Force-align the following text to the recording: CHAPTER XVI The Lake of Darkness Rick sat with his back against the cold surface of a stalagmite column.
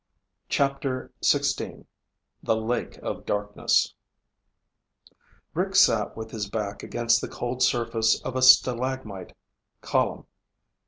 CHAPTER 0.49 1.11
XVI 1.21 1.85
The 2.41 2.55
Lake 2.57 2.97
of 3.03 3.23
Darkness 3.23 3.93
Rick 5.53 5.75
sat 5.75 6.17
with 6.17 6.31
his 6.31 6.49
back 6.49 6.81
against 6.81 7.21
the 7.21 7.27
cold 7.27 7.61
surface 7.61 8.19
of 8.23 8.35
a 8.35 8.41
stalagmite 8.41 9.35
column. 9.81 10.25